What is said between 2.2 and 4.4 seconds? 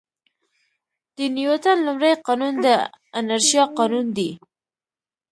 قانون د انرشیا قانون دی.